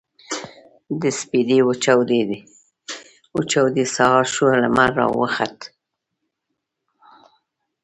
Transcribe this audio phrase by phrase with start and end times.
[1.01, 1.59] د سپـېدې
[3.35, 5.59] وچـاودې سـهار شـو لمـر راوخـت.